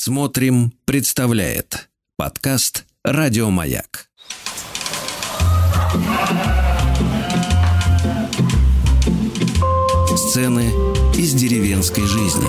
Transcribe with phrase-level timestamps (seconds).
[0.00, 4.06] Смотрим, представляет подкаст Радиомаяк.
[10.16, 10.70] Сцены
[11.16, 12.46] из деревенской жизни.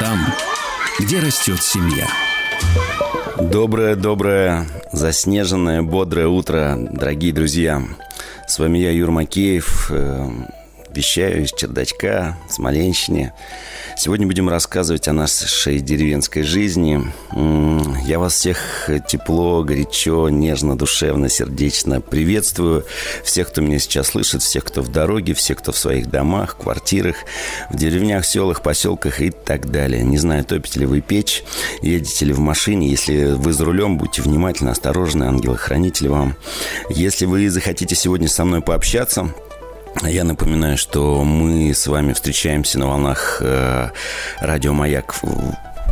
[0.00, 0.20] Там,
[0.98, 2.08] где растет семья.
[3.38, 7.82] Доброе-доброе, заснеженное, бодрое утро, дорогие друзья.
[8.48, 9.92] С вами я, Юр Макеев.
[10.94, 13.32] Вещаю из чердачка, Смоленщине.
[13.96, 17.00] Сегодня будем рассказывать о нашей деревенской жизни.
[18.06, 22.84] Я вас всех тепло, горячо, нежно, душевно, сердечно приветствую.
[23.24, 27.16] Всех, кто меня сейчас слышит, всех, кто в дороге, всех, кто в своих домах, квартирах,
[27.70, 30.02] в деревнях, селах, поселках и так далее.
[30.02, 31.42] Не знаю, топите ли вы печь,
[31.80, 32.88] едете ли в машине.
[32.88, 36.36] Если вы за рулем, будьте внимательны, осторожны, ангелы-хранители вам.
[36.90, 39.32] Если вы захотите сегодня со мной пообщаться,
[40.02, 43.90] я напоминаю, что мы с вами встречаемся на волнах э,
[44.40, 45.14] радио «Маяк»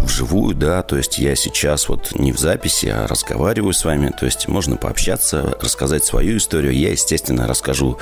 [0.02, 4.24] вживую, да, то есть я сейчас вот не в записи, а разговариваю с вами, то
[4.24, 6.72] есть можно пообщаться, рассказать свою историю.
[6.72, 7.98] Я, естественно, расскажу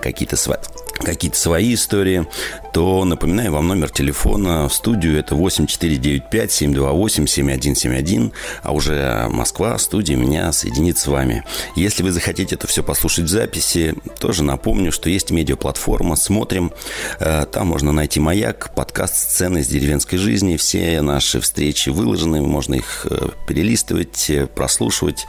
[0.00, 0.58] какие-то свои
[0.98, 2.26] какие-то свои истории,
[2.72, 5.18] то напоминаю вам номер телефона в студию.
[5.18, 8.32] Это 8495-728-7171.
[8.62, 11.44] А уже Москва, студия меня соединит с вами.
[11.74, 16.72] Если вы захотите это все послушать в записи, тоже напомню, что есть медиаплатформа «Смотрим».
[17.20, 20.56] Э, там можно найти «Маяк», подкаст «Сцены из деревенской жизни».
[20.56, 25.26] Все наши встречи выложены, можно их э, перелистывать, э, прослушивать.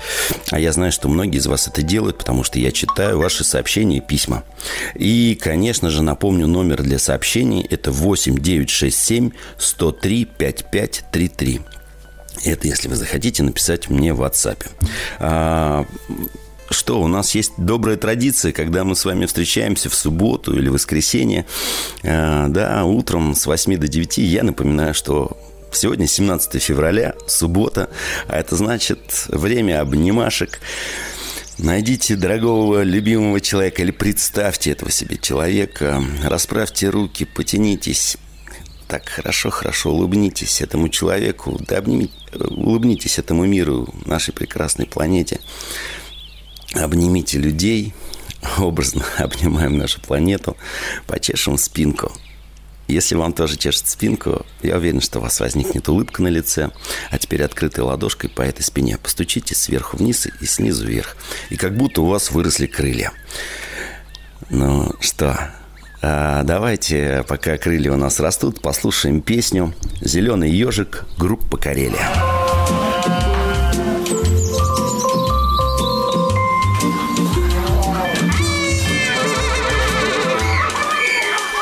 [0.52, 3.98] А я знаю, что многие из вас это делают, потому что я читаю ваши сообщения
[3.98, 4.44] и письма.
[4.96, 7.66] И, конечно, Конечно же, напомню номер для сообщений.
[7.68, 11.62] Это 8 967 103 5533.
[12.46, 14.64] Это если вы захотите написать мне в WhatsApp.
[15.18, 15.88] А,
[16.70, 21.48] что, у нас есть добрая традиция, когда мы с вами встречаемся в субботу или воскресенье,
[22.04, 24.20] а, да, утром с 8 до 9.
[24.20, 25.38] Я напоминаю, что
[25.70, 27.90] Сегодня 17 февраля, суббота,
[28.28, 30.60] а это значит время обнимашек.
[31.58, 38.18] Найдите дорогого, любимого человека или представьте этого себе человека, расправьте руки, потянитесь.
[38.88, 45.40] Так хорошо, хорошо, улыбнитесь этому человеку, да обнимите, улыбнитесь этому миру, нашей прекрасной планете.
[46.76, 47.96] Обнимите людей,
[48.60, 50.56] образно обнимаем нашу планету,
[51.08, 52.12] почешем спинку–
[52.88, 56.72] если вам тоже чешет спинку, я уверен, что у вас возникнет улыбка на лице.
[57.12, 61.18] А теперь открытой ладошкой по этой спине постучите сверху вниз и снизу вверх.
[61.50, 63.12] И как будто у вас выросли крылья.
[64.50, 65.38] Ну что,
[66.02, 72.10] а давайте, пока крылья у нас растут, послушаем песню «Зеленый ежик» группы «Карелия».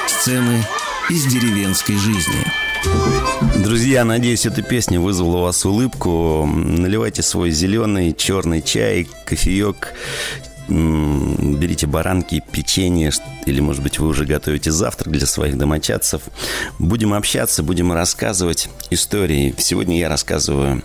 [0.08, 0.66] Сцены
[1.10, 2.44] из деревенской жизни.
[3.58, 6.46] Друзья, надеюсь, эта песня вызвала у вас улыбку.
[6.48, 9.94] Наливайте свой зеленый, черный чай, кофеек,
[10.68, 13.12] берите баранки, печенье,
[13.46, 16.24] или, может быть, вы уже готовите завтрак для своих домочадцев.
[16.80, 19.54] Будем общаться, будем рассказывать истории.
[19.60, 20.84] Сегодня я рассказываю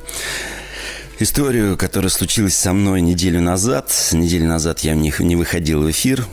[1.18, 3.90] историю, которая случилась со мной неделю назад.
[4.12, 6.26] Неделю назад я не, не выходил в эфир,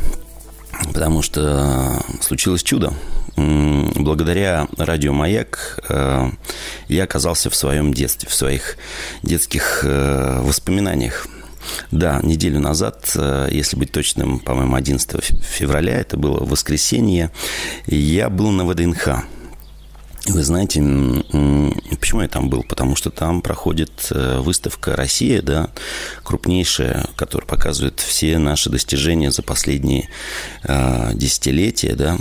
[0.94, 2.94] потому что случилось чудо
[3.38, 6.30] благодаря радио «Маяк» э,
[6.88, 8.78] я оказался в своем детстве, в своих
[9.22, 11.28] детских э, воспоминаниях.
[11.92, 17.32] Да, неделю назад, э, если быть точным, по-моему, 11 февраля, это было воскресенье,
[17.86, 19.24] я был на ВДНХ.
[20.26, 22.64] Вы знаете, почему я там был?
[22.64, 25.70] Потому что там проходит выставка «Россия», да,
[26.24, 30.10] крупнейшая, которая показывает все наши достижения за последние
[31.14, 32.18] десятилетия, да,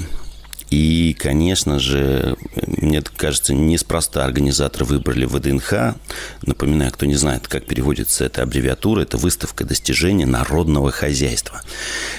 [0.70, 5.94] и, конечно же, мне кажется, неспроста организаторы выбрали ВДНХ.
[6.42, 11.62] Напоминаю, кто не знает, как переводится эта аббревиатура, это выставка достижений народного хозяйства.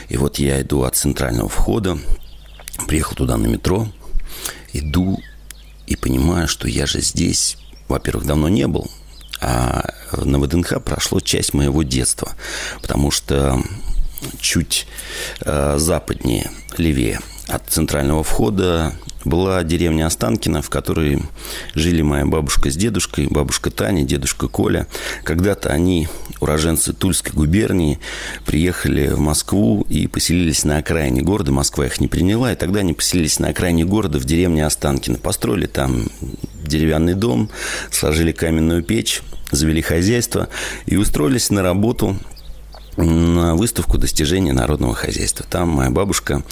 [0.08, 1.98] И вот я иду от центрального входа,
[2.88, 3.90] приехал туда на метро,
[4.72, 5.20] иду
[5.86, 7.58] и понимаю, что я же здесь,
[7.90, 8.90] во-первых, давно не был,
[9.42, 12.32] а на ВДНХ прошло часть моего детства,
[12.82, 13.62] потому что
[14.40, 14.88] чуть
[15.42, 21.22] э, западнее, левее– от центрального входа была деревня Останкино, в которой
[21.74, 24.88] жили моя бабушка с дедушкой, бабушка Таня, дедушка Коля.
[25.24, 26.08] Когда-то они,
[26.40, 28.00] уроженцы Тульской губернии,
[28.46, 31.52] приехали в Москву и поселились на окраине города.
[31.52, 35.18] Москва их не приняла, и тогда они поселились на окраине города в деревне Останкино.
[35.18, 36.08] Построили там
[36.64, 37.50] деревянный дом,
[37.92, 39.22] сложили каменную печь,
[39.52, 40.50] завели хозяйство
[40.86, 42.18] и устроились на работу
[42.98, 45.46] на выставку достижений народного хозяйства.
[45.50, 46.44] Там моя бабушка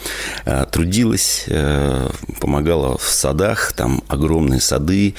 [0.46, 2.10] э, трудилась, э,
[2.40, 5.16] помогала в садах, там огромные сады.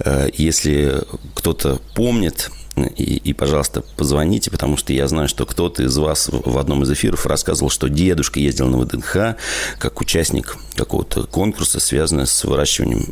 [0.00, 1.02] Э, если
[1.34, 2.50] кто-то помнит,
[2.96, 6.90] и, и, пожалуйста, позвоните, потому что я знаю, что кто-то из вас в одном из
[6.90, 9.36] эфиров рассказывал, что дедушка ездил на ВДНХ
[9.78, 13.06] как участник какого-то конкурса, связанного с выращиванием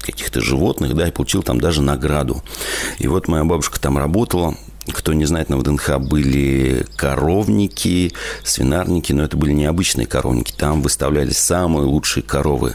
[0.00, 2.42] каких-то животных, да, и получил там даже награду.
[2.98, 4.56] И вот моя бабушка там работала,
[4.92, 10.52] кто не знает, на ВДНХ были коровники, свинарники, но это были необычные коровники.
[10.56, 12.74] Там выставлялись самые лучшие коровы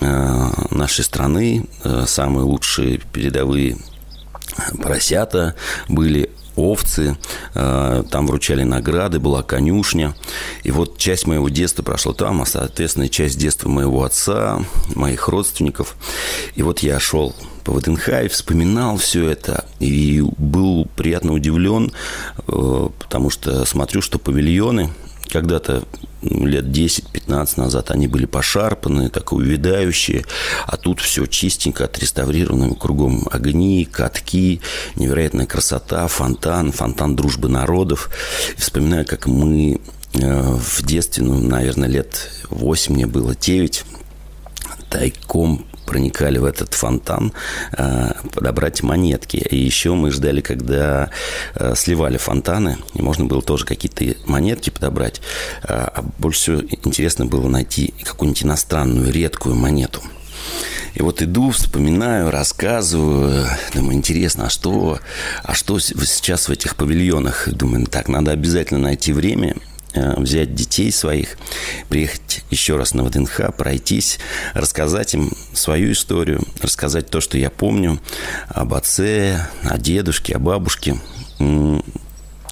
[0.00, 3.76] э, нашей страны, э, самые лучшие передовые
[4.82, 5.54] поросята
[5.88, 7.16] были овцы,
[7.54, 10.14] э, там вручали награды, была конюшня.
[10.62, 14.60] И вот часть моего детства прошла там, а, соответственно, часть детства моего отца,
[14.94, 15.96] моих родственников.
[16.54, 17.34] И вот я шел
[17.64, 19.64] по ВДНХ и вспоминал все это.
[19.78, 21.92] И был приятно удивлен,
[22.46, 24.90] э, потому что смотрю, что павильоны
[25.28, 25.84] когда-то
[26.22, 30.24] лет 10-15 назад они были пошарпаны, так увядающие,
[30.66, 34.60] а тут все чистенько, отреставрировано, кругом огни, катки,
[34.96, 38.10] невероятная красота, фонтан, фонтан дружбы народов.
[38.56, 39.80] Вспоминаю, как мы
[40.14, 43.84] э, в детстве, ну, наверное, лет 8 мне было, 9,
[44.90, 47.32] тайком проникали в этот фонтан
[47.72, 49.38] э, подобрать монетки.
[49.38, 51.08] И еще мы ждали, когда
[51.54, 55.22] э, сливали фонтаны, и можно было тоже какие-то монетки подобрать.
[55.62, 60.02] Э, а больше всего интересно было найти какую-нибудь иностранную редкую монету.
[60.94, 64.98] И вот иду, вспоминаю, рассказываю, думаю, интересно, а что,
[65.42, 67.48] а что сейчас в этих павильонах?
[67.48, 69.56] Думаю, так, надо обязательно найти время
[69.94, 71.38] взять детей своих,
[71.88, 74.18] приехать еще раз на ВДНХ, пройтись,
[74.54, 78.00] рассказать им свою историю, рассказать то, что я помню
[78.48, 80.98] об отце, о дедушке, о бабушке.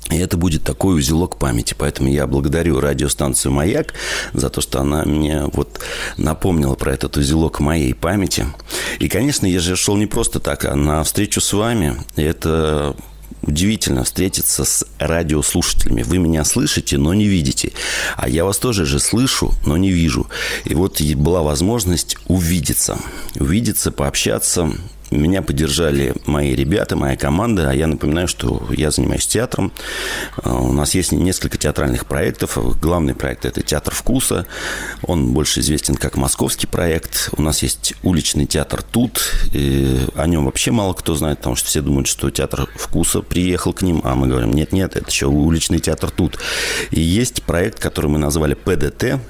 [0.08, 1.74] И это будет такой узелок памяти.
[1.76, 3.92] Поэтому я благодарю радиостанцию «Маяк»
[4.32, 5.80] за то, что она мне вот
[6.16, 8.46] напомнила про этот узелок моей памяти.
[9.00, 11.96] И, конечно, я же шел не просто так, а на встречу с вами.
[12.14, 12.94] Это
[13.42, 16.02] удивительно встретиться с радиослушателями.
[16.02, 17.72] Вы меня слышите, но не видите.
[18.16, 20.28] А я вас тоже же слышу, но не вижу.
[20.64, 22.98] И вот была возможность увидеться.
[23.38, 24.72] Увидеться, пообщаться,
[25.10, 27.70] меня поддержали мои ребята, моя команда.
[27.70, 29.72] А я напоминаю, что я занимаюсь театром.
[30.42, 32.58] А, у нас есть несколько театральных проектов.
[32.80, 34.46] Главный проект– это «Театр вкуса».
[35.02, 37.30] Он больше известен как московский проект.
[37.36, 39.20] У нас есть уличный театр «Тут».
[39.52, 43.72] И о нем вообще мало кто знает, потому что все думают, что театр вкуса приехал
[43.72, 44.00] к ним.
[44.04, 46.38] А мы говорим, нет-нет, это еще уличный театр «Тут».
[46.90, 49.20] И есть проект, который мы назвали «ПДТ»,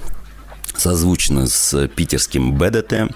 [0.78, 3.11] созвучно с питерским БДТ.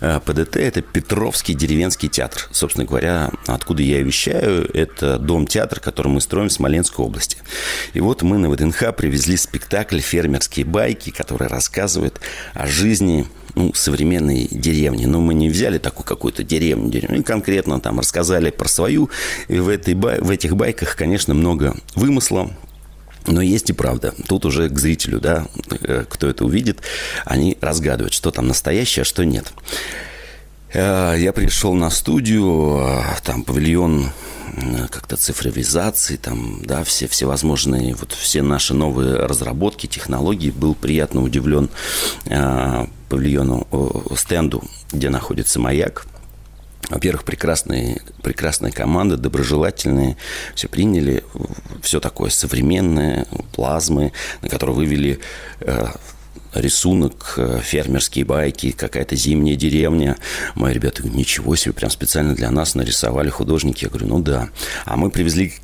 [0.00, 2.48] Э, ПДТ– это Петровский деревенский театр.
[2.50, 7.38] Собственно говоря, откуда я вещаю, это дом-театр, который мы строим в Смоленской области.
[7.92, 12.20] И вот мы на ВДНХ привезли спектакль «Фермерские байки», который рассказывает
[12.54, 15.06] о жизни ну, современной деревни.
[15.06, 19.10] Но мы не взяли такую какую-то деревню, деревню, конкретно там рассказали про свою.
[19.48, 22.50] И в, этой, в этих байках, конечно, много вымысла,
[23.26, 24.14] но есть и правда.
[24.28, 25.46] Тут уже к зрителю, да,
[25.80, 26.80] э, кто это увидит,
[27.24, 29.52] они разгадывают, что там настоящее, а что нет.
[30.72, 34.10] Э, я пришел на студию, э, там павильон
[34.90, 40.50] как-то цифровизации, там, да, все всевозможные, вот все наши новые разработки, технологии.
[40.50, 41.70] Был приятно удивлен
[43.08, 43.66] павильону,
[44.16, 44.62] стенду,
[44.92, 46.06] где находится маяк.
[46.90, 50.16] Во-первых, прекрасные, прекрасная команда, доброжелательные,
[50.54, 51.24] все приняли,
[51.82, 54.12] все такое современное, плазмы,
[54.42, 55.20] на которые вывели
[55.60, 55.86] э,
[56.54, 60.16] рисунок, э, фермерские байки, какая-то зимняя деревня.
[60.54, 63.84] Мои ребята говорят, ничего себе, прям специально для нас нарисовали художники.
[63.84, 64.50] Я говорю, ну да.
[64.84, 65.54] А мы привезли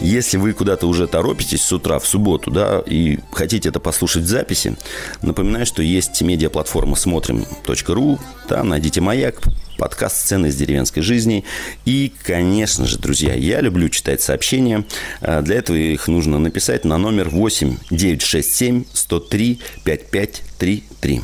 [0.00, 4.26] Если вы куда-то уже торопитесь с утра в субботу, да, и хотите это послушать в
[4.26, 4.76] записи,
[5.22, 9.40] напоминаю, что есть медиаплатформа смотрим.ру, там найдите «Маяк»,
[9.82, 11.44] подкаст «Сцены из деревенской жизни».
[11.84, 14.84] И, конечно же, друзья, я люблю читать сообщения.
[15.20, 21.22] А, для этого их нужно написать на номер 8 967 103 5533.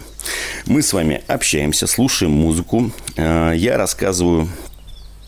[0.67, 2.91] Мы с вами общаемся, слушаем музыку.
[3.17, 4.49] А, я рассказываю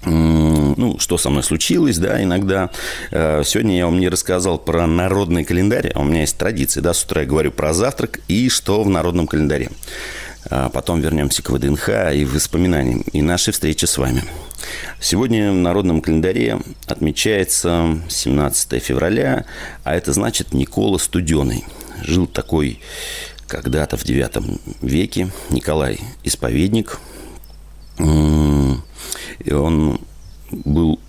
[0.02, 2.70] ну, что со мной случилось, да, иногда.
[3.12, 5.92] А, сегодня я вам не рассказал про народный календарь.
[5.94, 9.28] У меня есть традиция, да, с утра я говорю про завтрак и что в народном
[9.28, 9.70] календаре.
[10.48, 14.22] А потом вернемся к ВДНХ и воспоминаниям и нашей встречи с вами.
[15.00, 19.44] Сегодня в народном календаре отмечается 17 февраля,
[19.84, 21.64] а это значит Никола Студеный.
[22.02, 22.80] Жил такой
[23.46, 27.00] когда-то в 9 веке Николай Исповедник.
[27.98, 30.00] И он
[30.50, 31.00] был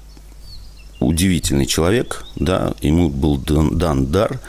[0.99, 4.39] удивительный человек, да, ему был дан, дар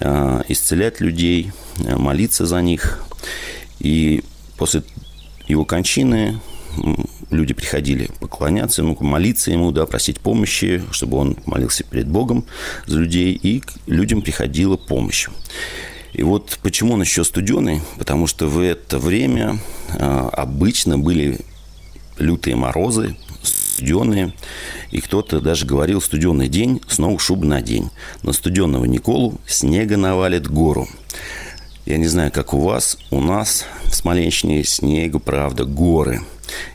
[0.00, 3.00] э, исцелять людей, молиться за них.
[3.82, 4.22] И
[4.56, 4.84] после
[5.48, 6.40] его кончины
[7.30, 12.44] люди приходили поклоняться ему, молиться ему, да, просить помощи, чтобы он молился перед Богом
[12.86, 15.28] за людей, и к людям приходила помощь.
[16.12, 17.80] И вот почему он еще студеный?
[17.98, 19.58] Потому что в это время
[19.98, 21.40] а, обычно были
[22.18, 24.32] лютые морозы, студеные,
[24.92, 27.90] и кто-то даже говорил «студеный день, снова шуб на день».
[28.22, 30.86] На студенного Николу снега навалит гору.
[31.84, 36.20] Я не знаю, как у вас, у нас в Смоленщине снега, правда, горы.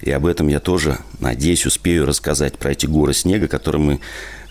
[0.02, 4.00] И об этом я тоже, надеюсь, успею рассказать про эти горы снега, которые мы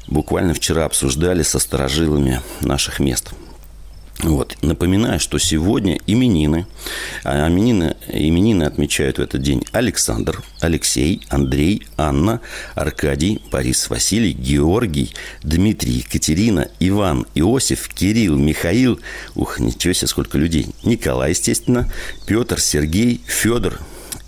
[0.09, 3.33] буквально вчера обсуждали со сторожилами наших мест–
[4.21, 4.57] вот.
[4.63, 6.67] Напоминаю, что сегодня именины.
[7.23, 12.41] А именины, именины отмечают в этот день Александр, Алексей, Андрей, Анна,
[12.75, 19.01] Аркадий, Борис, Василий, Георгий, Дмитрий, Екатерина, Иван, Иосиф, Кирилл, Михаил.
[19.35, 20.69] Ух, ничего себе, сколько людей.
[20.83, 21.91] Николай, естественно,
[22.27, 23.81] Петр, Сергей, Федор,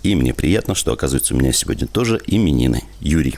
[0.03, 2.83] и мне приятно, что, оказывается, у меня сегодня тоже именины.
[3.01, 3.37] Юрий.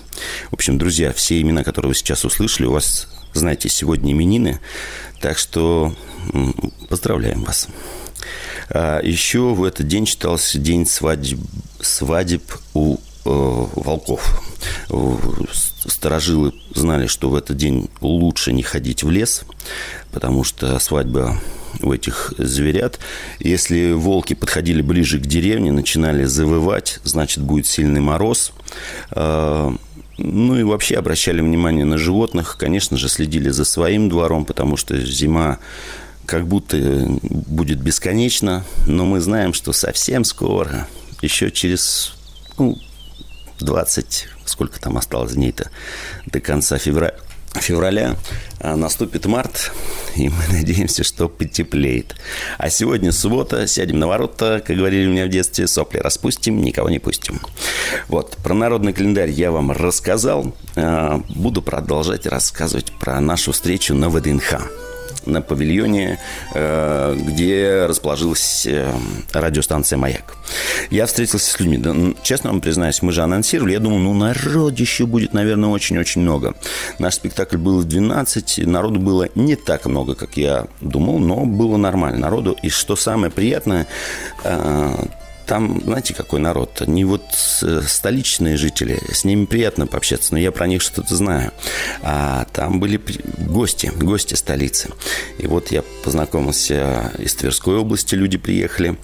[0.52, 4.60] В общем, друзья, все имена, которые вы сейчас услышали, у вас, знаете, сегодня именины.
[5.22, 5.96] Так что
[6.90, 7.68] поздравляем вас.
[8.70, 11.40] А еще в этот день считался день свадеб,
[11.82, 14.42] свадеб у э, волков.
[15.86, 19.44] Старожилы знали, что в этот день лучше не ходить в лес,
[20.12, 21.40] потому что свадьба
[21.82, 23.00] у этих зверят.
[23.40, 28.52] Если волки подходили ближе к деревне, начинали завывать, значит, будет сильный мороз.
[29.12, 29.76] А,
[30.24, 32.58] ну и вообще обращали внимание на животных.
[32.60, 35.60] Конечно же, следили за своим двором, потому что зима
[36.26, 36.78] как будто
[37.22, 38.64] будет бесконечна.
[38.88, 40.88] Но мы знаем, что совсем скоро,
[41.22, 42.14] еще через
[42.58, 42.78] ну,
[43.60, 45.70] 20, сколько там осталось дней-то,
[46.26, 47.16] до конца февраля,
[47.60, 48.16] февраля
[48.60, 49.72] а, наступит март,
[50.16, 52.16] и мы надеемся, что потеплеет.
[52.58, 56.90] А сегодня суббота, сядем на ворота, как говорили у меня в детстве, сопли распустим, никого
[56.90, 57.40] не пустим.
[58.08, 60.56] Вот, про народный календарь я вам рассказал.
[60.76, 64.91] А, буду продолжать рассказывать про нашу встречу на ВДНХ
[65.26, 66.20] на павильоне,
[66.54, 68.92] э, где расположилась э,
[69.34, 70.36] радиостанция «Маяк».
[70.90, 71.78] Я встретился с людьми.
[71.78, 73.74] Да, честно вам признаюсь, мы же анонсировали.
[73.74, 76.56] Я думал, ну, народища будет, наверное, очень-очень много.
[77.00, 78.66] Наш спектакль был в 12.
[78.68, 82.56] Народу было не так много, как я думал, но было нормально народу.
[82.64, 83.88] И что самое приятное,
[84.44, 85.06] э,
[85.52, 86.82] там, знаете, какой народ?
[86.88, 87.26] Не вот
[87.62, 91.52] э, столичные жители, с ними приятно пообщаться, но я про них что-то знаю.
[92.04, 93.02] А там были
[93.50, 94.92] гости, гости столицы.
[95.40, 98.96] И вот я познакомился из Тверской области, люди приехали.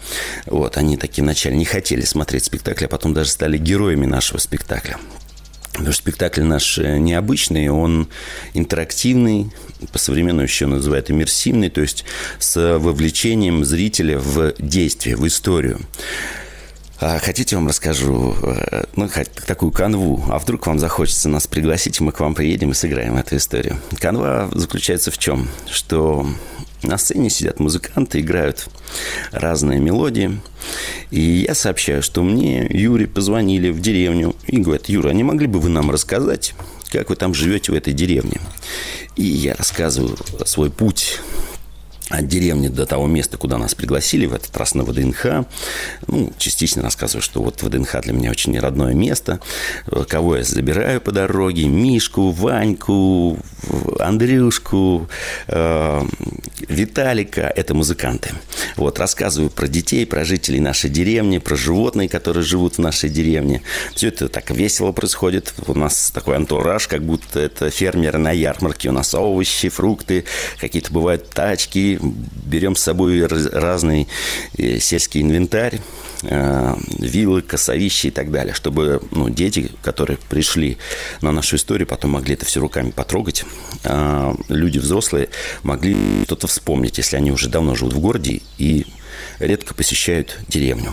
[0.45, 4.97] Вот, они такие вначале не хотели смотреть спектакль, а потом даже стали героями нашего спектакля.
[5.77, 8.07] Потому что спектакль наш э, необычный, он
[8.53, 9.51] интерактивный,
[9.91, 12.03] по-современному еще называют иммерсивный, то есть
[12.39, 15.79] с вовлечением зрителя в действие, в историю.
[16.99, 19.07] А хотите, вам расскажу э, ну,
[19.45, 20.25] такую канву?
[20.29, 23.77] А вдруг вам захочется нас пригласить, мы к вам приедем и сыграем эту историю?
[23.99, 25.47] Канва заключается в чем?
[25.69, 26.27] Что
[26.83, 28.67] на сцене сидят музыканты, играют
[29.31, 30.39] разные мелодии.
[31.11, 35.47] И я сообщаю, что мне, Юре, позвонили в деревню и говорят, Юра, а не могли
[35.47, 36.53] бы вы нам рассказать,
[36.91, 38.39] как вы там живете в этой деревне?
[39.15, 41.19] И я рассказываю свой путь
[42.09, 45.45] от деревни до того места, куда нас пригласили, в этот раз на ВДНХ.
[46.07, 49.39] Ну, частично рассказываю, что вот ВДНХ для меня очень родное место.
[50.07, 51.67] Кого я забираю по дороге?
[51.67, 53.37] Мишку, Ваньку,
[53.99, 55.09] Андрюшку,
[55.47, 56.05] э,
[56.67, 57.41] Виталика.
[57.55, 58.31] Это музыканты.
[58.77, 63.61] Вот, рассказываю про детей, про жителей нашей деревни, про животные, которые живут в нашей деревне.
[63.95, 65.53] Все это так весело происходит.
[65.67, 68.89] У нас такой антураж, как будто это фермеры на ярмарке.
[68.89, 70.23] У нас овощи, фрукты,
[70.59, 74.07] какие-то бывают тачки, берем с собой разный
[74.57, 75.79] э, сельский инвентарь,
[76.23, 80.77] э, вилы, косовища и так далее, чтобы ну, дети, которые пришли
[81.21, 83.45] на нашу историю, потом могли это все руками потрогать.
[83.83, 85.29] А люди взрослые
[85.63, 88.85] могли что-то вспомнить, если они уже давно живут в городе и
[89.39, 90.91] редко посещают деревню.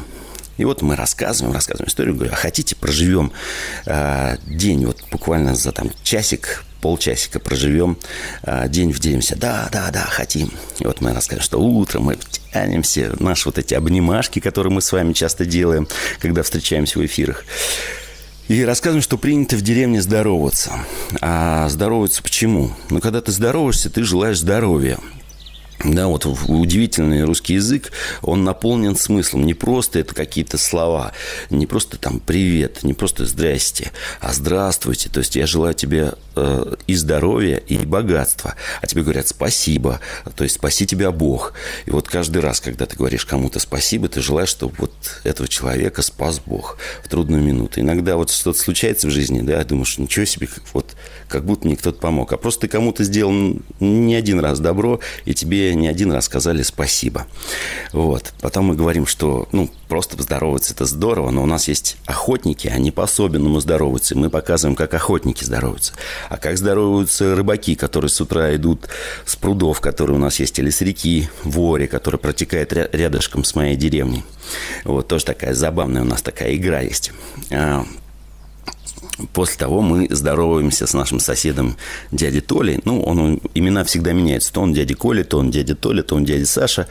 [0.56, 3.32] И вот мы рассказываем, рассказываем историю, говорю, а хотите, проживем
[3.86, 7.96] э, день, вот буквально за там часик, полчасика проживем,
[8.42, 9.36] э, день вделимся.
[9.36, 10.52] Да, да, да, хотим.
[10.80, 12.18] И вот мы расскажем, что утром мы
[12.52, 15.88] тянемся, наши вот эти обнимашки, которые мы с вами часто делаем,
[16.20, 17.46] когда встречаемся в эфирах.
[18.48, 20.72] И рассказываем, что принято в деревне здороваться.
[21.22, 22.70] А здороваться почему?
[22.90, 24.98] Ну, когда ты здороваешься, ты желаешь здоровья.
[25.82, 29.44] Да, вот удивительный русский язык, он наполнен смыслом.
[29.44, 31.12] Не просто это какие-то слова,
[31.50, 35.10] не просто там привет, не просто здрасте, а здравствуйте.
[35.10, 38.54] То есть я желаю тебе э, и здоровья, и богатства.
[38.80, 40.00] А тебе говорят спасибо,
[40.36, 41.52] то есть спаси тебя Бог.
[41.86, 44.92] И вот каждый раз, когда ты говоришь кому-то спасибо, ты желаешь, чтобы вот
[45.24, 47.80] этого человека спас Бог в трудную минуту.
[47.80, 50.94] Иногда вот что-то случается в жизни, да, думаешь, ничего себе, вот
[51.28, 52.32] как будто мне кто-то помог.
[52.32, 53.32] А просто ты кому-то сделал
[53.80, 57.26] не один раз добро, и тебе не один раз сказали спасибо.
[57.92, 58.32] Вот.
[58.40, 62.90] Потом мы говорим, что ну, просто поздороваться– это здорово, но у нас есть охотники, они
[62.90, 64.14] по-особенному здороваются.
[64.14, 65.92] И мы показываем, как охотники здороваются.
[66.28, 68.88] А как здороваются рыбаки, которые с утра идут
[69.24, 73.76] с прудов, которые у нас есть, или с реки Воре, которая протекает рядышком с моей
[73.76, 74.24] деревней.
[74.84, 77.12] Вот тоже такая забавная у нас такая игра есть.
[77.50, 77.84] А,
[79.32, 81.76] После того мы здороваемся с нашим соседом
[82.10, 82.80] дядей Толей.
[82.84, 84.52] Ну, он, имена всегда меняются.
[84.52, 86.88] То он дядя Коля, то он дядя Толя, то он дядя Саша.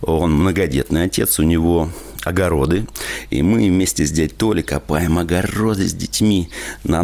[0.00, 1.90] Он многодетный отец, у него
[2.22, 2.86] огороды.
[3.30, 6.48] И мы вместе с дядей Толей копаем огороды с детьми
[6.84, 7.02] на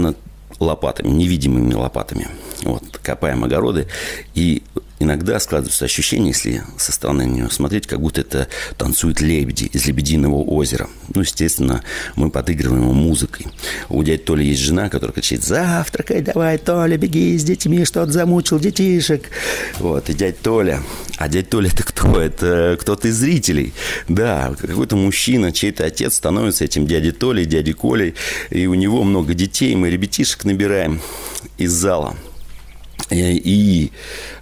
[0.61, 2.29] лопатами, невидимыми лопатами.
[2.63, 3.89] Вот, копаем огороды.
[4.35, 4.63] И
[5.01, 9.87] иногда складывается ощущение, если со стороны на него смотреть, как будто это танцуют лебеди из
[9.87, 10.89] «Лебединого озера».
[11.13, 11.83] Ну, естественно,
[12.15, 13.47] мы подыгрываем ему музыкой.
[13.89, 18.61] У дяди Толи есть жена, которая кричит «Завтракай давай, Толя, беги с детьми, что-то замучил
[18.61, 19.31] детишек».
[19.79, 20.83] Вот, и дядя Толя.
[21.17, 22.21] А дядя Толя это кто?
[22.21, 23.73] Это кто-то из зрителей.
[24.09, 28.15] Да, какой-то мужчина, чей-то отец становится этим дядей Толей, дядей Колей,
[28.51, 31.01] и у него много детей, мы ребятишек набираем
[31.57, 32.17] из зала–
[33.11, 33.91] и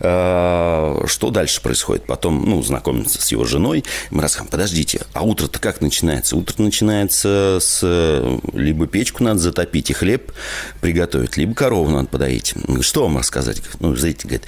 [0.01, 2.07] э, что дальше происходит?
[2.07, 3.85] Потом, ну, знакомиться с его женой.
[4.11, 6.37] Мы рассказываем, подождите, а утро-то как начинается?
[6.37, 8.38] Утро начинается с...
[8.53, 10.33] Либо печку надо затопить и хлеб
[10.81, 12.55] приготовить, либо корову надо подоить.
[12.81, 13.62] Что вам рассказать?
[13.81, 14.47] Ну, зритель говорит,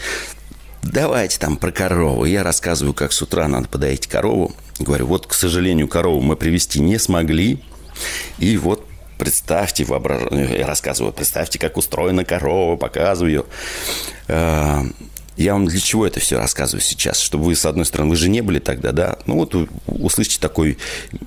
[0.82, 2.24] давайте там про корову.
[2.24, 4.54] Я рассказываю, как с утра надо подоить корову.
[4.78, 7.62] Говорю, вот, к сожалению, корову мы привести не смогли.
[8.38, 8.86] И вот
[9.20, 10.32] Представьте, воображ...
[10.32, 13.44] я рассказываю, представьте, как устроена корова, показываю ее.
[14.28, 14.80] Э,
[15.36, 17.20] я вам для чего это все рассказываю сейчас?
[17.20, 19.18] Чтобы вы, с одной стороны, вы же не были тогда, да?
[19.26, 19.54] Ну вот
[19.86, 20.78] услышите такой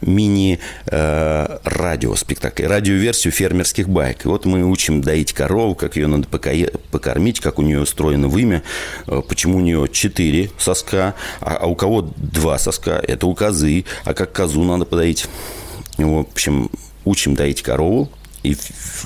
[0.01, 4.25] мини-радиоспектакль, э, радиоверсию фермерских байк.
[4.25, 8.63] И вот мы учим доить корову, как ее надо покормить, как у нее устроено вымя,
[9.06, 13.86] э, почему у нее четыре соска, а, а у кого два соска, это у козы,
[14.03, 15.27] а как козу надо подоить.
[15.97, 16.71] В общем,
[17.06, 18.12] учим доить корову,
[18.44, 18.58] и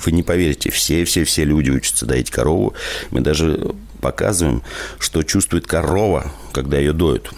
[0.04, 2.74] вы не поверите, все-все-все люди учатся доить корову.
[3.10, 4.62] Мы даже показываем,
[4.98, 7.30] что чувствует корова, когда ее доют.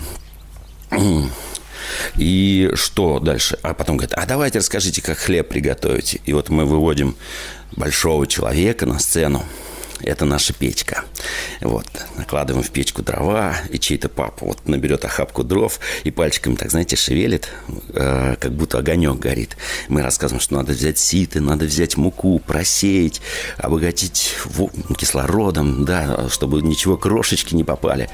[2.16, 3.58] И что дальше?
[3.62, 6.20] А потом говорит, а давайте расскажите, как хлеб приготовить.
[6.24, 7.16] И вот мы выводим
[7.72, 9.44] большого человека на сцену
[10.02, 11.04] это наша печка.
[11.60, 11.86] Вот,
[12.16, 16.96] накладываем в печку дрова, и чей-то папа вот наберет охапку дров и пальчиками, так знаете,
[16.96, 17.48] шевелит,
[17.94, 19.56] э, как будто огонек горит.
[19.88, 23.20] Мы рассказываем, что надо взять ситы, надо взять муку, просеять,
[23.58, 24.34] обогатить
[24.96, 28.08] кислородом, да, чтобы ничего крошечки не попали.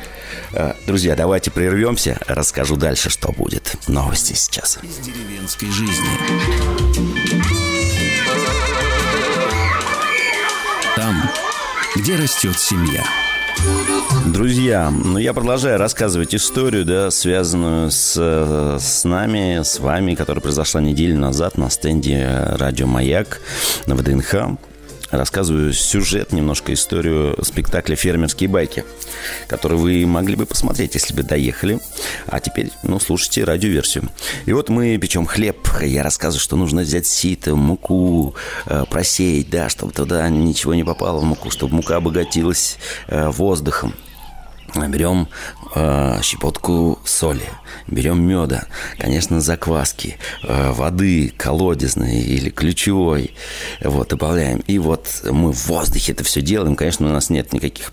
[0.52, 3.76] Э, друзья, давайте прервемся, расскажу дальше, что будет.
[3.88, 4.78] Новости сейчас.
[4.82, 7.35] Из деревенской жизни.
[11.96, 13.02] Где растет семья.
[14.26, 18.16] Друзья, ну я продолжаю рассказывать историю, да, связанную с,
[18.78, 23.40] с нами, с вами, которая произошла неделю назад на стенде радио «Маяк»
[23.86, 24.58] на ВДНХ.
[25.16, 28.84] Рассказываю сюжет, немножко историю спектакля «Фермерские байки»,
[29.48, 31.80] который вы могли бы посмотреть, если бы доехали.
[32.26, 34.08] А теперь, ну, слушайте радиоверсию.
[34.46, 35.56] И вот мы печем хлеб.
[35.80, 38.34] Я рассказываю, что нужно взять сито, муку,
[38.66, 43.94] э, просеять, да, чтобы туда ничего не попало в муку, чтобы мука обогатилась э, воздухом
[44.74, 45.28] берем
[45.74, 47.48] э, щепотку соли,
[47.86, 48.66] берем меда,
[48.98, 53.34] конечно, закваски, э, воды колодезной или ключевой,
[53.80, 54.58] вот, добавляем.
[54.66, 56.76] И вот мы в воздухе это все делаем.
[56.76, 57.92] Конечно, у нас нет никаких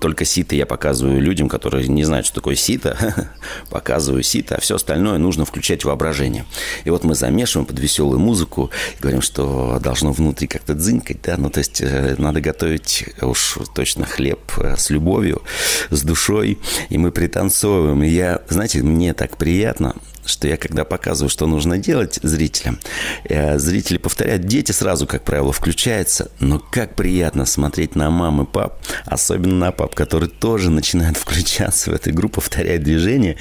[0.00, 3.30] только сито я показываю людям, которые не знают, что такое сито.
[3.70, 6.44] показываю сито, а все остальное нужно включать воображение.
[6.84, 8.70] И вот мы замешиваем под веселую музыку,
[9.00, 14.06] говорим, что должно внутри как-то дзынькать, да, ну то есть э, надо готовить уж точно
[14.06, 15.42] хлеб э, с любовью,
[15.90, 18.02] с душой, и мы пританцовываем.
[18.02, 22.78] И я, знаете, мне так приятно, что я когда показываю, что нужно делать зрителям,
[23.24, 28.46] э, зрители повторяют, дети сразу, как правило, включаются, но как приятно смотреть на мам и
[28.46, 33.36] пап, особенно на пап, который тоже начинает включаться в эту игру, повторять движения,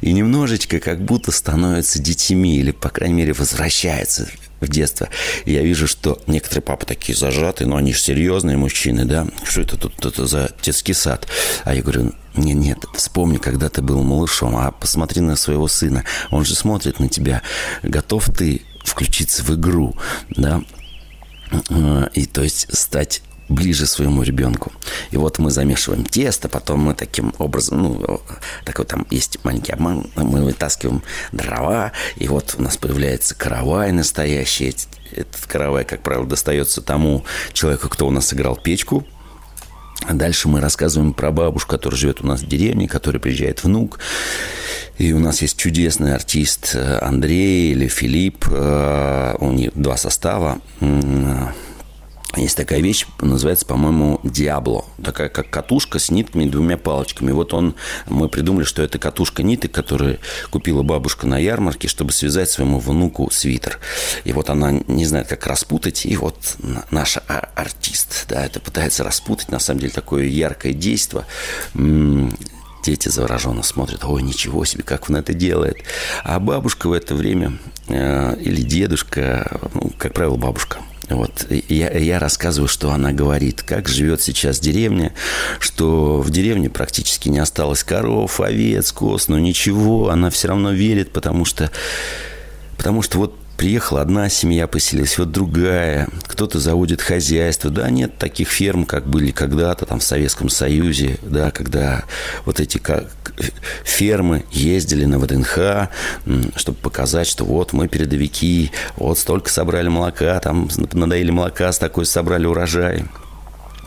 [0.00, 4.28] и немножечко как будто становятся детьми, или, по крайней мере, возвращаются
[4.60, 5.08] в детство.
[5.44, 9.26] И я вижу, что некоторые папы такие зажатые, но они же серьезные мужчины, да?
[9.44, 11.26] Что это тут это за детский сад?
[11.64, 16.04] А я говорю, нет, нет, вспомни, когда ты был малышом, а посмотри на своего сына.
[16.30, 17.42] Он же смотрит на тебя.
[17.82, 19.96] Готов ты включиться в игру,
[20.30, 20.62] да?
[22.14, 24.72] И то есть стать ближе своему ребенку.
[25.10, 28.20] И вот мы замешиваем тесто, потом мы таким образом, ну,
[28.64, 34.74] такой там есть маленький обман, мы вытаскиваем дрова, и вот у нас появляется каравай настоящий.
[35.12, 39.04] Этот каравай, как правило, достается тому человеку, кто у нас сыграл печку,
[40.06, 43.98] а дальше мы рассказываем про бабушку, которая живет у нас в деревне, которая приезжает внук.
[44.96, 48.46] И у нас есть чудесный артист э, Андрей или Филипп.
[48.50, 50.60] Э, у них два состава.
[52.36, 54.84] Есть такая вещь, называется, по-моему, Диабло.
[55.02, 57.32] Такая как катушка с нитками двумя палочками.
[57.32, 57.74] Вот он,
[58.06, 60.18] мы придумали, что это катушка ниток, которую
[60.50, 63.80] купила бабушка на ярмарке, чтобы связать своему внуку свитер.
[64.24, 66.06] И вот она не знает, как распутать.
[66.06, 66.56] И вот
[66.90, 67.18] наш
[67.56, 69.50] артист, да, это пытается распутать.
[69.50, 71.24] На самом деле, такое яркое действие
[72.82, 75.76] дети завороженно смотрят, ой, ничего себе, как он это делает.
[76.24, 80.78] А бабушка в это время э, или дедушка, ну, как правило, бабушка,
[81.16, 85.12] вот я, я рассказываю, что она говорит, как живет сейчас деревня,
[85.58, 91.12] что в деревне практически не осталось коров, овец, коз, но ничего, она все равно верит,
[91.12, 91.70] потому что,
[92.76, 96.08] потому что вот Приехала одна семья, поселилась, вот другая.
[96.22, 97.68] Кто-то заводит хозяйство.
[97.68, 102.04] Да, нет таких ферм, как были когда-то там в Советском Союзе, да, когда
[102.46, 103.10] вот эти как,
[103.84, 105.90] фермы ездили на ВДНХ,
[106.56, 112.06] чтобы показать, что вот мы передовики, вот столько собрали молока, там надоели молока, с такой
[112.06, 113.04] собрали урожай.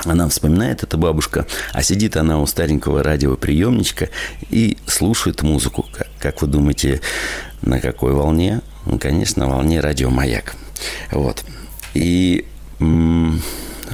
[0.06, 4.10] Она вспоминает, эта бабушка, а сидит она у старенького радиоприемничка
[4.50, 5.86] и слушает музыку.
[6.20, 7.02] Как вы думаете,
[7.62, 8.62] на какой волне?
[8.86, 10.56] Ну, конечно, на волне радио «Маяк».
[11.12, 11.44] Вот.
[11.94, 12.46] И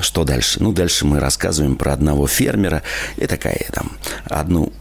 [0.02, 0.64] что дальше?
[0.64, 2.82] Ну, дальше мы рассказываем про одного фермера
[3.18, 3.92] и такая там
[4.26, 4.72] одну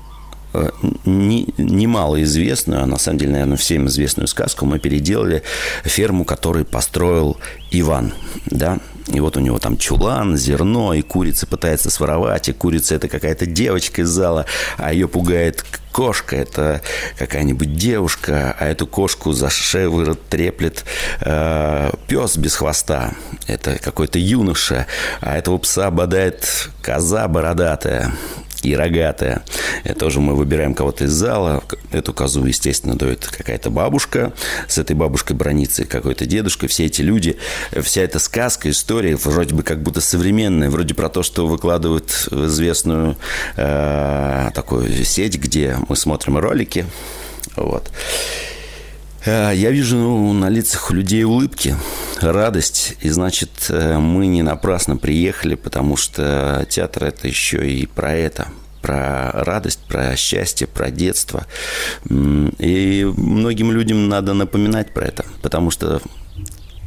[0.54, 0.70] э,
[1.04, 5.42] немало известную, а на самом деле, наверное, всем известную сказку мы переделали
[5.84, 7.36] ферму, которую построил
[7.70, 8.14] Иван,
[8.46, 8.78] да,
[9.12, 13.46] и вот у него там чулан, зерно, и курица пытается своровать, и курица это какая-то
[13.46, 16.82] девочка из зала, а ее пугает кошка, это
[17.18, 20.84] какая-нибудь девушка, а эту кошку за шею вырод треплет
[21.20, 23.12] э, пес без хвоста,
[23.46, 24.86] это какой-то юноша,
[25.20, 28.12] а этого пса бодает коза бородатая,
[28.62, 29.42] и рогатая.
[29.84, 31.62] Это тоже мы выбираем кого-то из зала.
[31.92, 34.32] Эту козу, естественно, дает какая-то бабушка.
[34.66, 36.66] С этой бабушкой бронится какой-то дедушка.
[36.68, 37.38] Все эти люди,
[37.80, 42.46] вся эта сказка, история, вроде бы как будто современная, вроде про то, что выкладывают в
[42.46, 43.16] известную
[43.56, 46.86] э, такую сеть, где мы смотрим ролики.
[47.56, 47.90] Вот.
[49.28, 51.76] Э, я вижу ну, на лицах людей улыбки,
[52.20, 52.96] радость.
[53.02, 58.48] И значит, э, мы не напрасно приехали, потому что театр это еще и про это,
[58.80, 61.46] про радость, про счастье, про детство.
[62.08, 66.00] И многим людям надо напоминать про это, потому что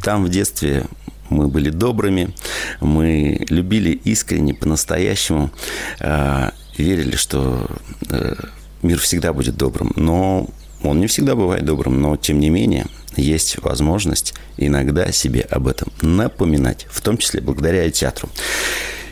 [0.03, 0.85] там в детстве
[1.29, 2.35] мы были добрыми,
[2.79, 5.51] мы любили искренне, по-настоящему,
[5.99, 7.69] э, верили, что
[8.81, 9.93] мир всегда будет добрым.
[9.95, 10.49] Но
[10.83, 15.91] он не всегда бывает добрым, но тем не менее есть возможность иногда себе об этом
[16.01, 18.29] напоминать, в том числе благодаря театру.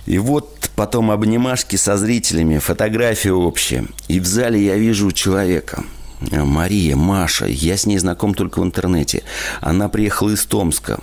[0.06, 3.88] И вот потом обнимашки со зрителями, фотографии общие.
[4.08, 5.84] И в зале я вижу человека.
[6.32, 9.24] Мария, Маша, я с ней знаком только в интернете.
[9.62, 11.00] Она приехала из Томска.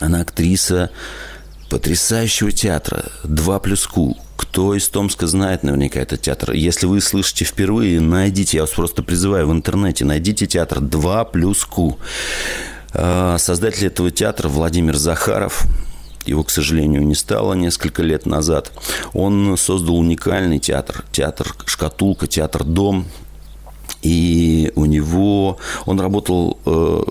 [0.00, 0.90] Она актриса
[1.70, 4.16] потрясающего театра «Два плюс Ку».
[4.36, 6.52] Кто из Томска знает наверняка этот театр?
[6.52, 11.64] Если вы слышите впервые, найдите, я вас просто призываю в интернете, найдите театр «Два плюс
[11.64, 11.98] Ку».
[12.92, 15.64] А, создатель этого театра Владимир Захаров,
[16.26, 18.72] его, к сожалению, не стало несколько лет назад.
[19.12, 23.06] Он создал уникальный театр, театр «Шкатулка», театр «Дом»,
[24.02, 27.02] и у него он работал, э,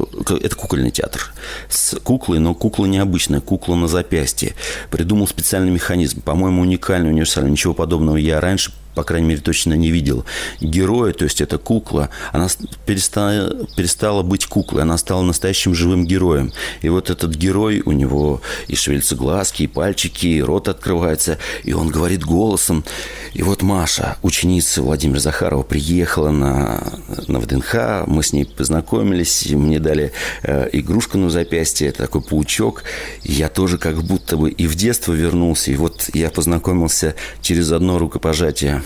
[0.41, 1.34] это кукольный театр
[1.69, 4.54] с куклой, но кукла необычная, кукла на запястье.
[4.91, 7.52] Придумал специальный механизм, по-моему, уникальный, универсальный.
[7.52, 10.25] Ничего подобного я раньше по крайней мере, точно не видел.
[10.62, 12.47] Героя, то есть это кукла, она
[12.86, 16.53] перестала, перестала быть куклой, она стала настоящим живым героем.
[16.81, 21.73] И вот этот герой, у него и шевелятся глазки, и пальчики, и рот открывается, и
[21.73, 22.86] он говорит голосом.
[23.34, 26.81] И вот Маша, ученица Владимира Захарова, приехала на,
[27.27, 32.84] на ВДНХ, мы с ней познакомились, мне дали э, игрушку на запястье, это такой паучок.
[33.23, 37.99] Я тоже как будто бы и в детство вернулся, и вот я познакомился через одно
[37.99, 38.85] рукопожатие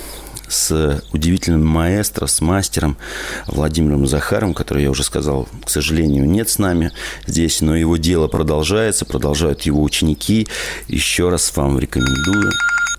[0.50, 2.98] с удивительным маэстро, с мастером
[3.46, 6.92] Владимиром Захаром, который, я уже сказал, к сожалению, нет с нами
[7.28, 10.48] здесь, но его дело продолжается, продолжают его ученики.
[10.88, 12.52] Еще раз вам рекомендую.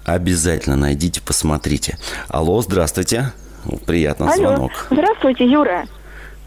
[0.05, 1.99] Обязательно найдите, посмотрите.
[2.29, 3.33] Алло, здравствуйте.
[3.87, 4.37] Приятно, Алло.
[4.37, 4.73] звонок.
[4.91, 5.87] Здравствуйте, Юра.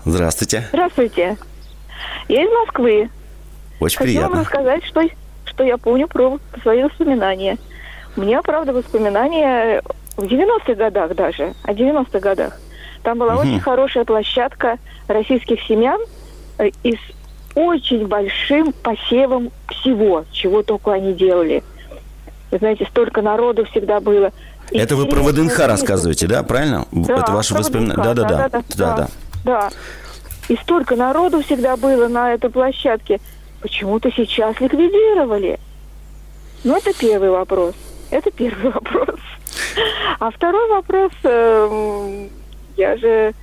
[0.06, 0.66] Здравствуйте.
[0.70, 1.38] Здравствуйте.
[2.28, 3.10] Я из Москвы.
[3.80, 4.30] Очень Хочу приятно.
[4.30, 5.02] вам рассказать, что,
[5.46, 7.58] что я помню про свои воспоминания.
[8.16, 9.82] У меня, правда, воспоминания
[10.18, 12.60] в 90-х годах даже, о 90-х годах.
[13.04, 13.42] Там была угу.
[13.42, 16.00] очень хорошая площадка российских семян
[16.58, 17.00] э, и с
[17.56, 21.64] очень большим посевом всего, чего только они делали.
[22.52, 24.32] Вы знаете, столько народу всегда было.
[24.72, 26.86] И Это вы про ВДНХ рассказываете, да, правильно?
[26.92, 28.04] Да, Это ваше воспоминание?
[28.04, 29.08] Да, да, да, да, да, да,
[29.44, 29.70] да.
[30.50, 33.20] И столько народу всегда было на этой площадке.
[33.62, 35.60] Почему-то сейчас ликвидировали.
[36.64, 37.76] Ну, это первый вопрос.
[38.10, 39.20] Это первый вопрос.
[40.20, 42.28] А второй вопрос, э,
[42.78, 43.34] я же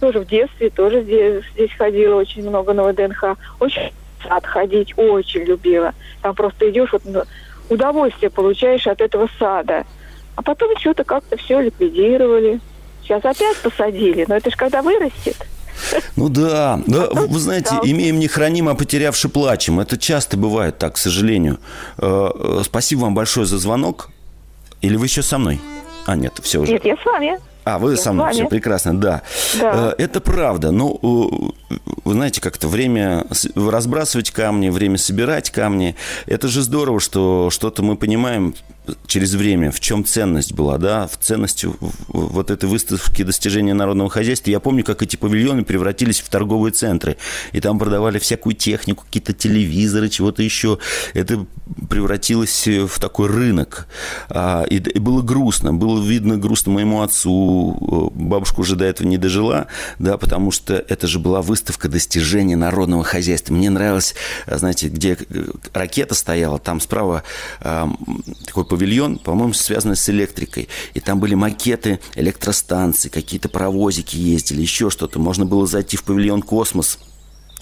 [0.00, 3.36] тоже в детстве тоже здесь, здесь ходила очень много на ВДНХ.
[3.60, 5.94] Очень сад ходить, очень любила.
[6.22, 7.22] Там просто идешь, вот ну,
[7.68, 9.84] удовольствие получаешь от этого сада.
[10.36, 12.60] А потом что-то как-то все ликвидировали.
[13.02, 15.36] Сейчас опять посадили, но это же когда вырастет.
[16.16, 19.80] Ну да, да, вы знаете, имеем не храним, а потерявши плачем.
[19.80, 21.58] Это часто бывает так, к сожалению.
[21.98, 24.10] Э, э, спасибо вам большое за звонок.
[24.84, 25.60] Или вы еще со мной?
[26.04, 26.72] А, нет, все уже.
[26.72, 27.38] Нет, я с вами.
[27.64, 29.22] А, вы я со мной, все прекрасно, да.
[29.58, 29.94] да.
[29.98, 30.70] Э, это правда.
[30.70, 31.54] Но, ну,
[32.04, 35.96] вы знаете, как-то время разбрасывать камни, время собирать камни.
[36.26, 38.54] Это же здорово, что что-то мы понимаем
[39.06, 41.68] через время, в чем ценность была, да, в ценности
[42.08, 44.50] вот этой выставки достижения народного хозяйства.
[44.50, 47.16] Я помню, как эти павильоны превратились в торговые центры,
[47.52, 50.78] и там продавали всякую технику, какие-то телевизоры, чего-то еще.
[51.14, 51.46] Это
[51.88, 53.86] превратилось в такой рынок.
[54.28, 59.68] А, и, было грустно, было видно грустно моему отцу, бабушка уже до этого не дожила,
[59.98, 63.54] да, потому что это же была выставка достижения народного хозяйства.
[63.54, 64.14] Мне нравилось,
[64.46, 65.16] знаете, где
[65.72, 67.22] ракета стояла, там справа
[67.60, 70.68] такой павильон, по-моему, связанный с электрикой.
[70.94, 75.20] И там были макеты электростанций, какие-то паровозики ездили, еще что-то.
[75.20, 76.98] Можно было зайти в павильон «Космос»,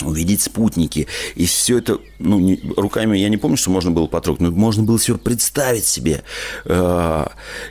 [0.01, 1.07] увидеть спутники.
[1.35, 4.85] И все это, ну, не, руками я не помню, что можно было потрогать, но можно
[4.85, 6.22] было все представить себе.
[6.64, 7.27] Э,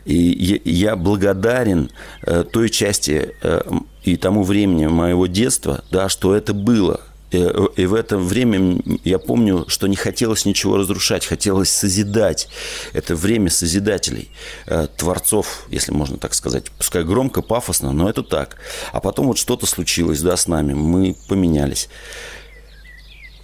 [0.05, 1.89] и я благодарен
[2.21, 3.61] э, той части э,
[4.03, 7.01] и тому времени моего детства, да, что это было–
[7.31, 12.49] и в это время я помню, что не хотелось ничего разрушать, хотелось созидать.
[12.93, 14.29] Это время созидателей,
[14.67, 16.71] э, творцов, если можно так сказать.
[16.71, 18.57] Пускай громко, пафосно, но это так.
[18.91, 21.89] А потом вот что-то случилось да, с нами, мы поменялись.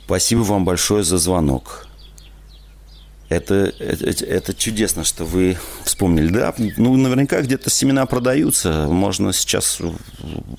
[0.05, 1.86] Спасибо вам большое за звонок.
[3.29, 6.29] Это, это, это чудесно, что вы вспомнили.
[6.29, 8.87] Да, ну, наверняка где-то семена продаются.
[8.87, 9.79] Можно сейчас,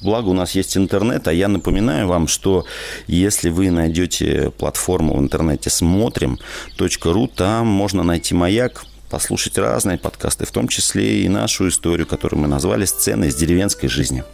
[0.03, 2.67] благо у нас есть интернет, а я напоминаю вам, что
[3.07, 10.51] если вы найдете платформу в интернете смотрим.ру, там можно найти маяк, послушать разные подкасты, в
[10.51, 14.25] том числе и нашу историю, которую мы назвали «Сцены из деревенской жизни».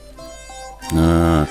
[0.93, 1.47] А,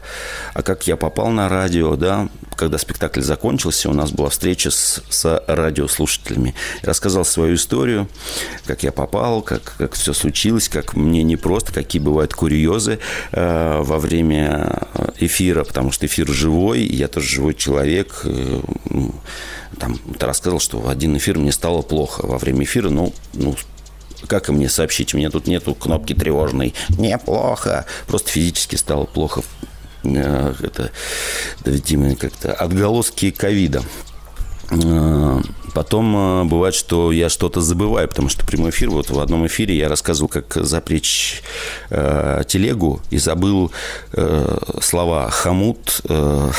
[0.54, 5.04] о как я попал на радио, да, когда спектакль закончился, у нас была встреча с,
[5.10, 6.56] с радиослушателями.
[6.82, 8.10] рассказал свою историю,
[8.66, 13.00] как я попал, как, как все случилось, как мне непросто, какие бывают курьезы
[13.32, 14.88] э, во время
[15.20, 18.22] эфира, потому что эфир живой, я тоже живой человек.
[18.26, 18.62] Э,
[19.80, 23.56] там, рассказал, что в один эфир мне стало плохо во время эфира, ну, ну
[24.28, 25.13] как мне сообщить?
[25.13, 26.74] У меня тут нету кнопки тревожной.
[26.90, 27.86] Неплохо.
[28.08, 29.42] Просто физически стало плохо.
[30.04, 30.92] Э, это,
[31.66, 33.84] видимо, как-то отголоски ковида.
[34.70, 35.42] Э,
[35.74, 39.78] потом э, бывает, что я что-то забываю, потому что прямой эфир, вот в одном эфире
[39.78, 41.42] я рассказывал, как запречь
[41.90, 43.72] э, телегу и забыл
[44.13, 46.52] э, слова хомут, э,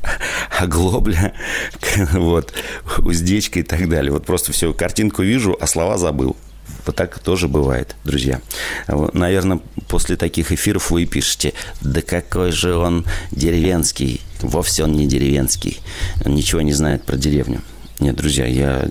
[0.60, 1.32] оглобля,
[2.12, 2.52] вот,
[2.98, 4.12] уздечка и так далее.
[4.12, 6.36] Вот просто все, картинку вижу, а слова забыл.
[6.84, 8.40] Вот так тоже бывает, друзья.
[8.86, 14.20] Наверное, после таких эфиров вы пишете, да какой же он деревенский.
[14.40, 15.80] Вовсе он не деревенский.
[16.24, 17.62] Он ничего не знает про деревню.
[17.98, 18.88] Нет, друзья, я...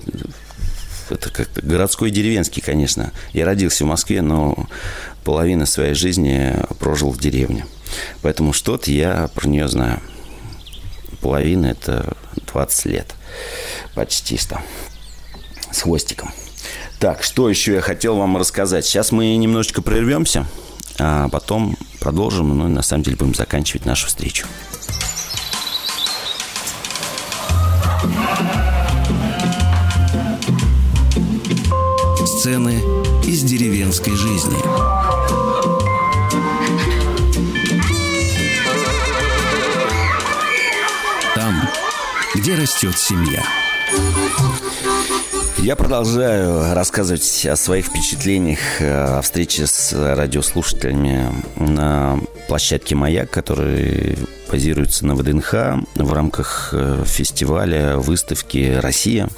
[1.08, 3.12] Это как-то городской деревенский, конечно.
[3.32, 4.66] Я родился в Москве, но
[5.24, 7.64] половину своей жизни прожил в деревне.
[8.22, 10.00] Поэтому что-то я про нее знаю.
[11.20, 12.16] Половина– это
[12.52, 13.14] 20 лет.
[13.94, 14.60] Почти что.
[15.70, 16.32] С хвостиком.
[16.98, 18.86] Так, что еще я хотел вам рассказать?
[18.86, 20.46] Сейчас мы немножечко прервемся,
[20.98, 24.46] а потом продолжим, ну и на самом деле будем заканчивать нашу встречу.
[32.24, 32.80] Сцены
[33.24, 34.56] из деревенской жизни.
[41.34, 41.68] Там,
[42.34, 43.44] где растет семья.
[45.58, 54.18] Я продолжаю рассказывать о своих впечатлениях э, о встрече с радиослушателями на площадке «Маяк», который
[54.50, 55.52] базируется на ВДНХ
[55.94, 59.28] в рамках э, фестиваля, выставки «Россия».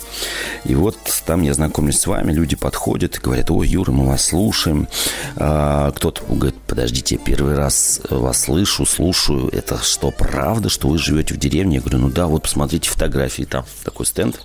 [0.65, 4.27] И вот там я знакомлюсь с вами, люди подходят и говорят, ой, Юра, мы вас
[4.27, 4.89] слушаем.
[5.37, 9.49] А, кто-то говорит, подождите, я первый раз вас слышу, слушаю.
[9.53, 11.77] Это что, правда, что вы живете в деревне?
[11.77, 14.41] Я говорю, ну да, вот посмотрите фотографии, там такой стенд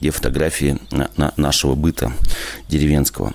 [0.00, 2.12] где фотографии на, на нашего быта
[2.68, 3.34] деревенского.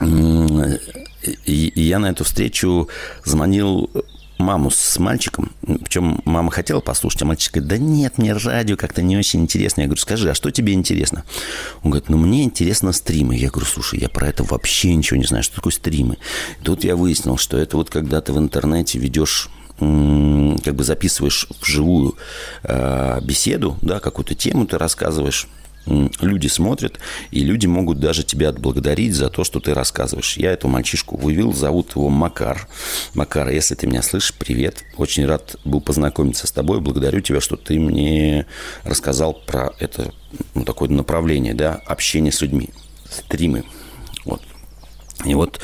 [0.00, 2.88] И я на эту встречу
[3.24, 3.90] звонил
[4.38, 9.02] маму с мальчиком, причем мама хотела послушать, а мальчик говорит, да нет, мне радио как-то
[9.02, 9.80] не очень интересно.
[9.80, 11.24] Я говорю, скажи, а что тебе интересно?
[11.82, 13.36] Он говорит, ну мне интересно стримы.
[13.36, 16.18] Я говорю, слушай, я про это вообще ничего не знаю, что такое стримы.
[16.60, 21.48] И тут я выяснил, что это вот когда ты в интернете ведешь как бы записываешь
[21.60, 22.16] вживую
[22.62, 25.48] э, беседу, да, какую-то тему ты рассказываешь,
[25.86, 26.98] люди смотрят,
[27.30, 30.36] и люди могут даже тебя отблагодарить за то, что ты рассказываешь.
[30.36, 32.68] Я эту мальчишку вывел, зовут его Макар.
[33.14, 34.84] Макар, если ты меня слышишь, привет.
[34.96, 36.80] Очень рад был познакомиться с тобой.
[36.80, 38.46] Благодарю тебя, что ты мне
[38.82, 40.12] рассказал про это
[40.54, 42.70] ну, такое направление, да, общение с людьми,
[43.08, 43.64] стримы.
[44.24, 44.42] Вот.
[45.24, 45.60] И вот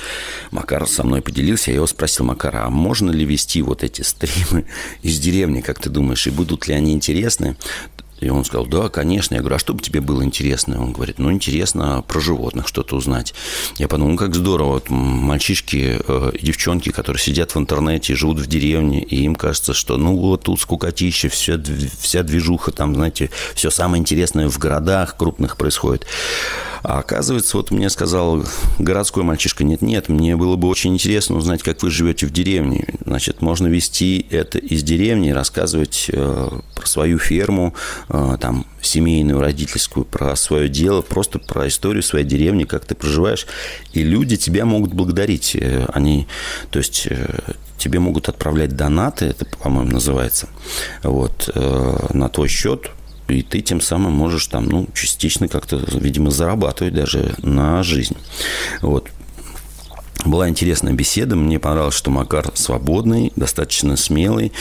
[0.50, 4.66] Макар со мной поделился, я его спросил, Макара, а можно ли вести вот эти стримы
[5.02, 7.56] из деревни, как ты думаешь, и будут ли они интересны?
[8.22, 9.35] И он сказал, да, конечно.
[9.35, 10.80] Я говорю, а что бы тебе было интересно?
[10.80, 13.35] Он говорит, ну, интересно про животных что-то узнать.
[13.78, 14.74] Я подумал, ну, как здорово.
[14.74, 19.74] Вот мальчишки э, и девчонки, которые сидят в интернете, живут в деревне, и им кажется,
[19.74, 21.61] что, ну, вот тут скукотища, вся,
[22.00, 26.06] вся движуха там, знаете, все самое интересное в городах крупных происходит.
[26.82, 28.44] А оказывается, вот мне сказал
[28.78, 32.94] городской мальчишка, нет-нет, мне было бы очень интересно узнать, как вы живете в деревне.
[33.04, 37.74] Значит, можно вести это из деревни, рассказывать э, про свою ферму,
[38.12, 43.46] там, семейную, родительскую, про свое дело, просто про историю своей деревни, как ты проживаешь.
[43.92, 45.57] И люди тебя могут благодарить.
[45.57, 46.27] Э, они,
[46.70, 47.40] то есть э,
[47.79, 50.48] тебе могут отправлять донаты, это, по-моему, называется,
[51.03, 52.90] вот, э, на твой счет,
[53.29, 58.16] и ты тем самым можешь там, ну, частично как-то, видимо, зарабатывать даже на жизнь.
[58.83, 59.09] Вот.
[60.25, 64.53] Была интересная беседа, мне понравилось, что Макар свободный, достаточно смелый,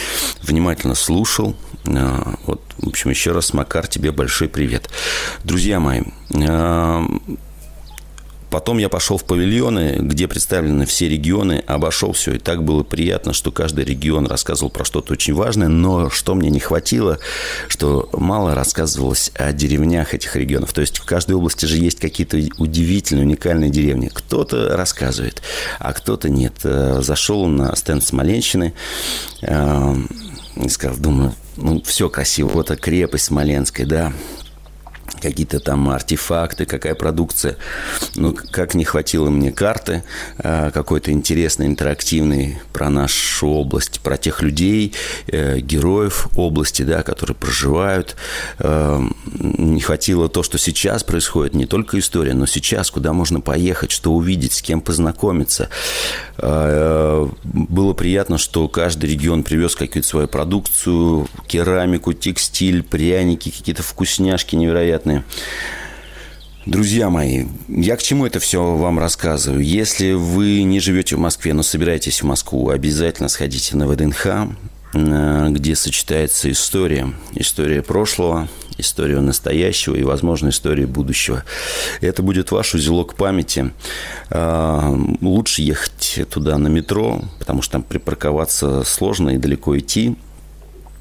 [0.42, 1.56] внимательно слушал.
[1.86, 4.90] А, вот, в общем, еще раз, Макар, тебе большой привет.
[5.44, 6.02] Друзья мои,
[6.48, 7.04] а,
[8.52, 12.34] Потом я пошел в павильоны, где представлены все регионы, обошел все.
[12.34, 15.70] И так было приятно, что каждый регион рассказывал про что-то очень важное.
[15.70, 17.18] Но что мне не хватило,
[17.70, 20.74] что мало рассказывалось о деревнях этих регионов.
[20.74, 24.12] То есть в каждой области же есть какие-то удивительные, уникальные деревни.
[24.14, 25.42] Кто-то рассказывает,
[25.80, 26.56] а кто-то нет.
[26.66, 28.74] Э, зашел на стенд Смоленщины
[29.44, 29.96] э,
[30.58, 32.50] и сказал, думаю, ну, все красиво.
[32.50, 34.14] Вот крепость Смоленская, да,
[35.20, 37.58] какие-то там артефакты, какая продукция.
[38.16, 40.04] Ну, как не хватило мне карты
[40.38, 44.94] э, какой-то интересной, интерактивной про нашу область, про тех людей,
[45.28, 48.16] э, героев области, да, которые проживают.
[48.60, 49.02] Э,
[49.36, 54.14] не хватило то, что сейчас происходит, не только история, но сейчас, куда можно поехать, что
[54.14, 55.70] увидеть, с кем познакомиться.
[56.38, 65.01] Было приятно, что каждый регион привез какую-то свою продукцию, керамику, текстиль, пряники, какие-то вкусняшки невероятные
[65.02, 65.24] приятные.
[66.66, 69.64] Друзья мои, я к чему это все вам рассказываю?
[69.64, 74.26] Если вы не живете в Москве, но собираетесь в Москву, обязательно сходите на ВДНХ,
[74.94, 77.12] э, где сочетается история.
[77.34, 78.48] История прошлого,
[78.78, 81.44] история настоящего и, возможно, история будущего.
[82.00, 83.72] Это будет ваш узелок памяти.
[84.30, 90.16] Э, лучше ехать туда на метро, потому что там припарковаться сложно и далеко идти.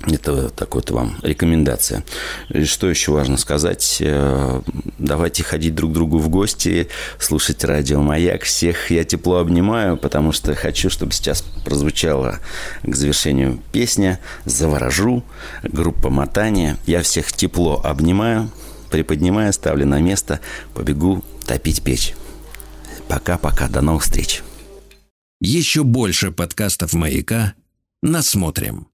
[0.07, 2.05] Это такой то вам рекомендация.
[2.49, 3.99] И что еще важно сказать?
[4.01, 4.63] Э,
[4.99, 6.89] давайте ходить друг к другу в гости,
[7.19, 8.45] слушать радио «Маяк».
[8.45, 12.39] Всех я тепло обнимаю, потому что хочу, чтобы сейчас прозвучала
[12.83, 15.23] к завершению песня «Заворожу»,
[15.63, 16.79] группа «Мотание».
[16.87, 18.51] Я всех тепло обнимаю,
[18.91, 20.41] приподнимаю, ставлю на место,
[20.73, 22.15] побегу топить печь.
[23.07, 24.43] Пока-пока, до новых встреч.
[25.43, 27.53] Еще больше подкастов «Маяка»
[28.03, 28.91] насмотрим.